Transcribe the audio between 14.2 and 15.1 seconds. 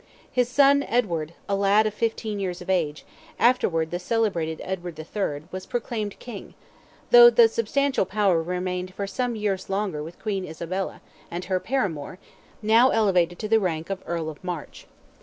of March.